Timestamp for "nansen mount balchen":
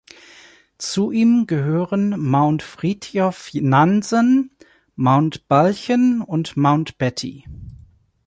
3.53-6.21